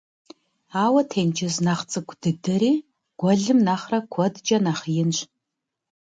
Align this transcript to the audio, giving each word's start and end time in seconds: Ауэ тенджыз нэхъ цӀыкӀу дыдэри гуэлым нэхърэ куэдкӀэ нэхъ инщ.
Ауэ 0.83 1.01
тенджыз 1.11 1.55
нэхъ 1.65 1.85
цӀыкӀу 1.91 2.17
дыдэри 2.21 2.73
гуэлым 3.19 3.59
нэхърэ 3.67 3.99
куэдкӀэ 4.13 4.57
нэхъ 4.65 4.85
инщ. 5.01 5.17